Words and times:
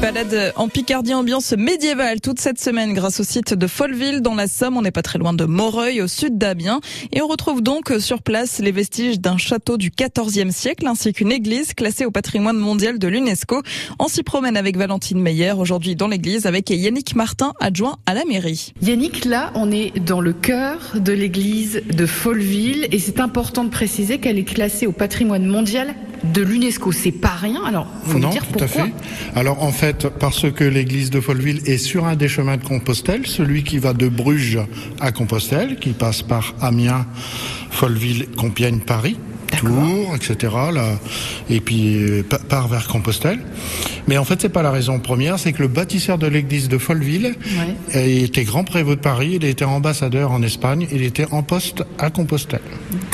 Balade 0.00 0.52
en 0.56 0.68
Picardie 0.68 1.14
ambiance 1.14 1.52
médiévale 1.52 2.20
toute 2.20 2.38
cette 2.38 2.60
semaine 2.60 2.92
grâce 2.92 3.20
au 3.20 3.24
site 3.24 3.54
de 3.54 3.66
Folleville 3.66 4.20
dans 4.20 4.34
la 4.34 4.46
Somme. 4.46 4.76
On 4.76 4.82
n'est 4.82 4.90
pas 4.90 5.02
très 5.02 5.18
loin 5.18 5.32
de 5.32 5.44
Moreuil 5.44 6.02
au 6.02 6.06
sud 6.06 6.36
d'Amiens 6.36 6.80
et 7.12 7.22
on 7.22 7.26
retrouve 7.26 7.62
donc 7.62 7.92
sur 7.98 8.22
place 8.22 8.58
les 8.58 8.72
vestiges 8.72 9.20
d'un 9.20 9.38
château 9.38 9.76
du 9.78 9.90
XIVe 9.90 10.50
siècle 10.50 10.86
ainsi 10.86 11.12
qu'une 11.12 11.32
église 11.32 11.72
classée 11.72 12.04
au 12.04 12.10
patrimoine 12.10 12.58
mondial 12.58 12.98
de 12.98 13.08
l'UNESCO. 13.08 13.62
On 13.98 14.08
s'y 14.08 14.22
promène 14.22 14.56
avec 14.56 14.76
Valentine 14.76 15.20
Meyer 15.20 15.52
aujourd'hui 15.52 15.96
dans 15.96 16.08
l'église 16.08 16.46
avec 16.46 16.68
Yannick 16.68 17.16
Martin 17.16 17.54
adjoint 17.60 17.96
à 18.04 18.12
la 18.12 18.24
mairie. 18.26 18.74
Yannick, 18.82 19.24
là 19.24 19.50
on 19.54 19.72
est 19.72 19.98
dans 19.98 20.20
le 20.20 20.34
cœur 20.34 20.92
de 20.94 21.12
l'église 21.12 21.82
de 21.90 22.06
Folleville 22.06 22.86
et 22.92 22.98
c'est 22.98 23.20
important 23.20 23.64
de 23.64 23.70
préciser 23.70 24.18
qu'elle 24.18 24.38
est 24.38 24.44
classée 24.44 24.86
au 24.86 24.92
patrimoine 24.92 25.46
mondial 25.46 25.94
de 26.32 26.42
l'UNESCO. 26.42 26.92
C'est 26.92 27.12
pas 27.12 27.34
rien. 27.40 27.62
Alors, 27.64 27.86
faut 28.04 28.18
non, 28.18 28.28
me 28.28 28.32
dire 28.32 28.46
tout 28.46 28.58
pourquoi. 28.58 28.82
à 28.82 28.86
fait. 28.86 28.92
Alors, 29.34 29.62
en 29.62 29.72
fait, 29.72 30.08
parce 30.08 30.50
que 30.52 30.64
l'église 30.64 31.10
de 31.10 31.20
Folleville 31.20 31.60
est 31.66 31.78
sur 31.78 32.06
un 32.06 32.16
des 32.16 32.28
chemins 32.28 32.56
de 32.56 32.64
Compostelle, 32.64 33.26
celui 33.26 33.62
qui 33.64 33.78
va 33.78 33.92
de 33.92 34.08
Bruges 34.08 34.58
à 35.00 35.12
Compostelle, 35.12 35.76
qui 35.78 35.90
passe 35.90 36.22
par 36.22 36.54
Amiens, 36.60 37.06
Folleville, 37.70 38.26
Compiègne, 38.36 38.80
Paris. 38.80 39.16
Tours, 39.58 40.14
etc. 40.16 40.52
Là, 40.74 40.98
et 41.48 41.60
puis 41.60 41.96
euh, 42.02 42.22
pa- 42.28 42.40
part 42.40 42.68
vers 42.68 42.88
Compostelle. 42.88 43.38
Mais 44.06 44.18
en 44.18 44.24
fait, 44.24 44.42
c'est 44.42 44.48
pas 44.50 44.62
la 44.62 44.70
raison 44.72 44.98
première, 44.98 45.38
c'est 45.38 45.52
que 45.52 45.62
le 45.62 45.68
bâtisseur 45.68 46.18
de 46.18 46.26
l'église 46.26 46.68
de 46.68 46.76
Folleville 46.76 47.34
Ouais. 47.94 48.10
était 48.24 48.44
grand 48.44 48.64
prévôt 48.64 48.96
de 48.96 49.00
Paris, 49.00 49.38
il 49.40 49.44
était 49.44 49.64
ambassadeur 49.64 50.32
en 50.32 50.42
Espagne, 50.42 50.86
il 50.92 51.02
était 51.02 51.26
en 51.30 51.42
poste 51.42 51.84
à 51.98 52.10
Compostelle. 52.10 52.60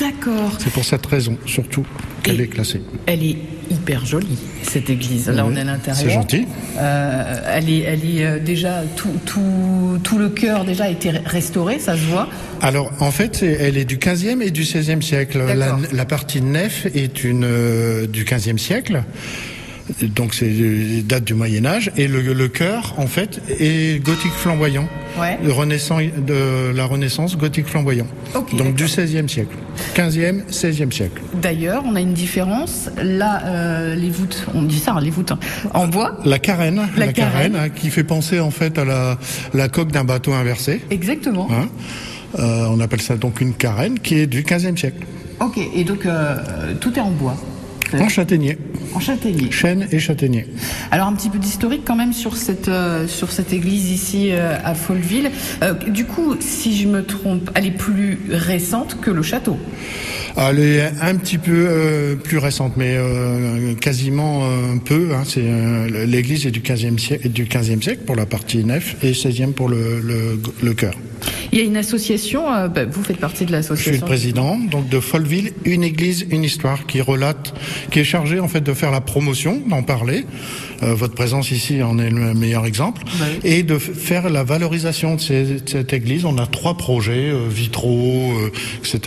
D'accord. 0.00 0.52
C'est 0.58 0.72
pour 0.72 0.84
cette 0.84 1.04
raison, 1.06 1.36
surtout, 1.46 1.84
qu'elle 2.22 2.40
est 2.40 2.48
classée. 2.48 2.80
Elle 3.06 3.24
est 3.24 3.36
hyper 3.70 4.04
jolie 4.04 4.38
cette 4.62 4.90
église. 4.90 5.28
Là, 5.28 5.44
on 5.46 5.54
est 5.54 5.60
à 5.60 5.64
l'intérieur. 5.64 6.02
C'est 6.02 6.10
gentil. 6.10 6.46
Euh, 6.78 7.40
elle 7.54 7.68
est, 7.68 7.80
elle 7.80 8.04
est 8.04 8.24
euh, 8.24 8.38
déjà 8.38 8.82
tout, 8.96 9.12
tout, 9.26 9.98
tout 10.02 10.18
le 10.18 10.28
cœur 10.28 10.64
déjà 10.64 10.84
a 10.84 10.88
été 10.88 11.10
restauré, 11.10 11.78
ça 11.78 11.94
se 11.94 12.02
voit. 12.02 12.28
Alors, 12.60 12.92
en 13.00 13.10
fait, 13.10 13.42
elle 13.42 13.76
est 13.76 13.84
du 13.84 13.98
15e 13.98 14.40
et 14.40 14.50
du 14.50 14.62
16e 14.62 15.02
siècle. 15.02 15.42
La 15.92 16.04
partie 16.04 16.40
nef 16.40 16.86
est 16.94 17.24
une 17.24 17.44
euh, 17.44 18.06
du 18.06 18.24
15e 18.24 18.58
siècle. 18.58 19.02
Donc, 20.02 20.34
c'est 20.34 20.46
euh, 20.48 21.02
date 21.02 21.24
du 21.24 21.34
Moyen 21.34 21.64
Âge. 21.66 21.90
Et 21.96 22.06
le, 22.08 22.20
le 22.20 22.48
chœur, 22.48 22.94
en 22.98 23.06
fait, 23.06 23.40
est 23.60 24.02
gothique 24.04 24.32
flamboyant. 24.32 24.88
Ouais. 25.20 25.38
De, 25.44 25.50
renaissance, 25.50 26.02
de 26.26 26.72
la 26.74 26.84
Renaissance 26.86 27.36
gothique 27.36 27.66
flamboyant. 27.66 28.06
Donc, 28.34 28.74
du 28.74 28.84
d'accord. 28.84 29.04
16e 29.04 29.28
siècle. 29.28 29.56
15e, 29.94 30.46
16e 30.50 30.90
siècle. 30.92 31.20
D'ailleurs, 31.34 31.82
on 31.86 31.96
a 31.96 32.00
une 32.00 32.14
différence. 32.14 32.88
Là, 33.02 33.42
euh, 33.44 33.94
les 33.94 34.08
voûtes, 34.08 34.46
on 34.54 34.62
dit 34.62 34.78
ça, 34.78 34.92
hein, 34.92 35.00
les 35.00 35.10
voûtes 35.10 35.32
hein, 35.32 35.38
en 35.74 35.86
bois. 35.88 36.16
La 36.24 36.38
carène, 36.38 36.80
La 36.96 37.12
carène. 37.12 37.56
hein, 37.56 37.68
qui 37.68 37.90
fait 37.90 38.04
penser, 38.04 38.40
en 38.40 38.50
fait, 38.50 38.78
à 38.78 38.84
la, 38.84 39.18
la 39.52 39.68
coque 39.68 39.92
d'un 39.92 40.04
bateau 40.04 40.32
inversé. 40.32 40.80
Exactement. 40.90 41.48
Euh, 42.38 42.66
on 42.70 42.80
appelle 42.80 43.02
ça 43.02 43.16
donc 43.16 43.42
une 43.42 43.52
carène 43.52 43.98
qui 43.98 44.14
est 44.18 44.26
du 44.26 44.42
15e 44.42 44.76
siècle. 44.78 45.04
Ok. 45.40 45.58
Et 45.74 45.84
donc 45.84 46.06
euh, 46.06 46.36
tout 46.80 46.94
est 46.96 47.00
en 47.00 47.10
bois, 47.10 47.36
En 48.00 48.08
châtaignier. 48.08 48.58
en 48.94 49.00
châtaignier. 49.00 49.50
Chêne 49.50 49.86
et 49.90 49.98
châtaignier. 49.98 50.46
Alors 50.90 51.08
un 51.08 51.14
petit 51.14 51.28
peu 51.28 51.38
d'historique 51.38 51.82
quand 51.84 51.96
même 51.96 52.12
sur 52.12 52.36
cette 52.36 52.68
euh, 52.68 53.06
sur 53.06 53.30
cette 53.30 53.52
église 53.52 53.90
ici 53.90 54.30
euh, 54.30 54.56
à 54.64 54.74
Folleville. 54.74 55.30
Euh, 55.62 55.74
du 55.74 56.04
coup, 56.04 56.36
si 56.40 56.76
je 56.76 56.88
me 56.88 57.04
trompe, 57.04 57.50
elle 57.54 57.66
est 57.66 57.70
plus 57.70 58.18
récente 58.30 58.98
que 59.00 59.10
le 59.10 59.22
château? 59.22 59.56
Elle 60.36 60.60
est 60.60 60.92
un 61.02 61.16
petit 61.16 61.36
peu 61.36 62.18
plus 62.24 62.38
récente, 62.38 62.78
mais 62.78 62.96
quasiment 63.80 64.46
un 64.46 64.78
peu. 64.78 65.10
Hein, 65.14 65.24
c'est 65.26 65.42
l'église 66.06 66.46
est 66.46 66.50
du 66.50 66.60
15e 66.60 66.98
siècle, 66.98 67.28
du 67.28 67.44
15e 67.44 67.82
siècle 67.82 68.00
pour 68.06 68.16
la 68.16 68.24
partie 68.24 68.64
nef 68.64 68.96
et 69.02 69.12
16e 69.12 69.52
pour 69.52 69.68
le, 69.68 70.00
le, 70.00 70.40
le 70.62 70.74
chœur. 70.74 70.94
Il 71.52 71.58
y 71.58 71.60
a 71.60 71.64
une 71.64 71.76
association. 71.76 72.50
euh, 72.52 72.68
bah, 72.68 72.86
vous 72.86 73.02
faites 73.02 73.18
partie 73.18 73.44
de 73.44 73.50
Je 73.50 73.52
suis 73.52 73.52
l'association. 73.56 73.92
le 73.92 74.06
président 74.06 74.56
donc 74.58 74.88
de 74.88 75.00
Folleville, 75.00 75.52
une 75.64 75.84
église, 75.84 76.26
une 76.30 76.44
histoire 76.44 76.86
qui 76.86 77.00
relate, 77.02 77.52
qui 77.90 77.98
est 78.00 78.04
chargée 78.04 78.40
en 78.40 78.48
fait 78.48 78.62
de 78.62 78.72
faire 78.72 78.90
la 78.90 79.00
promotion, 79.02 79.60
d'en 79.68 79.82
parler. 79.82 80.24
Euh, 80.82 80.94
votre 80.94 81.14
présence 81.14 81.50
ici 81.52 81.82
en 81.82 81.98
est 81.98 82.10
le 82.10 82.34
meilleur 82.34 82.64
exemple, 82.66 83.02
Bah 83.20 83.26
oui. 83.30 83.38
et 83.44 83.62
de 83.62 83.78
faire 83.78 84.30
la 84.30 84.42
valorisation 84.44 85.14
de, 85.14 85.20
ces- 85.20 85.44
de 85.44 85.68
cette 85.68 85.92
église. 85.92 86.24
On 86.24 86.38
a 86.38 86.46
trois 86.46 86.76
projets 86.76 87.30
euh, 87.30 87.46
vitraux, 87.48 88.32
etc., 88.78 88.98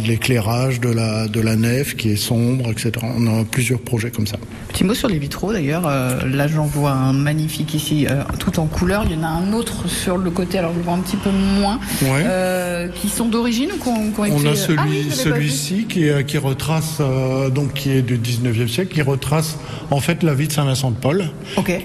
de 0.00 0.06
l'éclairage 0.06 0.80
de 0.80 0.88
la 0.90 1.26
de 1.28 1.40
la 1.40 1.56
nef 1.56 1.96
qui 1.96 2.10
est 2.10 2.16
sombre, 2.16 2.70
etc. 2.70 2.92
On 3.02 3.26
a 3.40 3.44
plusieurs 3.44 3.80
projets 3.80 4.10
comme 4.10 4.26
ça. 4.26 4.36
Petit 4.68 4.84
mot 4.84 4.94
sur 4.94 5.08
les 5.08 5.18
vitraux 5.18 5.52
d'ailleurs. 5.52 5.82
Là, 5.88 6.46
j'en 6.46 6.66
vois 6.66 6.92
un 6.92 7.12
magnifique 7.14 7.72
ici, 7.74 8.06
tout 8.38 8.60
en 8.60 8.66
couleur. 8.66 9.04
Il 9.08 9.16
y 9.16 9.18
en 9.18 9.22
a 9.24 9.28
un 9.28 9.52
autre 9.54 9.88
sur 9.88 10.18
le 10.18 10.30
côté. 10.30 10.58
Alors, 10.58 10.72
je 10.74 10.78
le 10.78 10.84
vois 10.84 10.94
un 10.94 10.98
petit 11.00 11.16
peu 11.16 11.30
moins. 11.30 11.80
Ouais. 12.02 12.22
Euh, 12.26 12.88
qui 12.88 13.08
sont 13.08 13.28
d'origine 13.28 13.70
ou 13.72 13.82
qui 13.82 13.88
ont, 13.88 14.10
qui 14.12 14.20
ont 14.20 14.24
On 14.34 14.38
été- 14.40 14.48
a 14.48 14.50
Ah 14.52 14.56
celui, 14.56 14.78
oui, 14.88 15.02
pas 15.04 15.14
vu. 15.14 15.20
celui-ci 15.22 15.86
qui, 15.88 16.04
est- 16.04 16.26
qui 16.26 16.36
retrace, 16.38 16.98
euh, 17.00 17.48
donc 17.48 17.72
qui 17.74 17.90
est 17.90 18.02
du 18.02 18.18
19e 18.18 18.68
siècle, 18.68 18.92
qui 18.94 19.02
retrace 19.02 19.56
en 19.90 20.00
fait 20.00 20.22
la 20.22 20.34
vie 20.34 20.46
de 20.48 20.52
Saint-Vincent 20.52 20.90
de 20.90 20.96
Paul, 20.96 21.24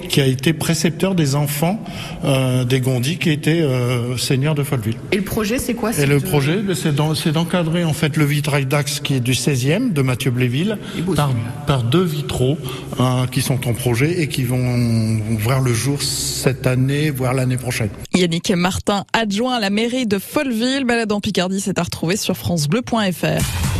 qui 0.09 0.19
a 0.21 0.25
été 0.25 0.53
précepteur 0.53 1.15
des 1.15 1.35
enfants 1.35 1.83
euh, 2.25 2.63
des 2.65 2.81
Gondis, 2.81 3.17
qui 3.17 3.29
étaient 3.29 3.61
euh, 3.61 4.17
seigneurs 4.17 4.55
de 4.55 4.63
Folleville. 4.63 4.95
Et 5.11 5.17
le 5.17 5.23
projet, 5.23 5.59
c'est 5.59 5.73
quoi 5.75 5.91
Et 5.97 6.05
le 6.05 6.19
de- 6.19 6.25
projet, 6.25 6.57
ben, 6.57 6.75
c'est 6.75 6.93
d'en- 6.95 7.15
c'est 7.15 7.31
d'encadrer 7.31 7.83
en 7.83 7.93
fait 7.93 8.17
le 8.17 8.25
vitrail 8.25 8.65
d'Axe 8.65 8.99
qui 8.99 9.13
est 9.15 9.19
du 9.19 9.33
16e 9.33 9.93
de 9.93 10.01
Mathieu 10.01 10.31
Bléville 10.31 10.77
par, 11.15 11.31
par 11.67 11.83
deux 11.83 12.03
vitraux 12.03 12.57
euh, 12.99 13.27
qui 13.31 13.41
sont 13.41 13.67
en 13.67 13.73
projet 13.73 14.21
et 14.21 14.27
qui 14.27 14.43
vont 14.43 15.19
voir 15.39 15.61
le 15.61 15.73
jour 15.73 16.01
cette 16.01 16.67
année, 16.67 17.09
voire 17.11 17.33
l'année 17.33 17.57
prochaine. 17.57 17.89
Yannick 18.15 18.51
Martin 18.51 19.05
adjoint 19.13 19.55
à 19.55 19.59
la 19.59 19.69
mairie 19.69 19.90
de 19.91 20.19
Folleville. 20.19 20.85
Balade 20.85 21.11
en 21.11 21.19
Picardie, 21.19 21.59
c'est 21.59 21.77
à 21.77 21.83
retrouver 21.83 22.15
sur 22.15 22.37
francebleu.fr. 22.37 23.70